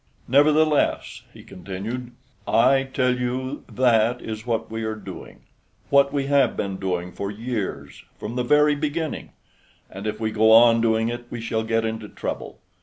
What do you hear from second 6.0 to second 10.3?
we have been doing for years, from the very beginning. And if